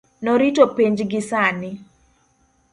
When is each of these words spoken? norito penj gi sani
norito 0.23 0.63
penj 0.77 0.99
gi 1.11 1.21
sani 1.29 1.71